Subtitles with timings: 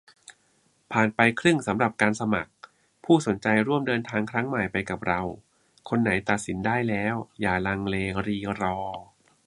[0.91, 2.51] ผ่านไปครึ่งสำหรับการสมัคร
[3.05, 5.21] ผู้สนใจร่วมเดินทางครั้งใหม่ไปกับเรา
[5.89, 7.95] คนไหนตัดสินได้แล้ว อย่าลังเล
[8.27, 8.77] รีรอ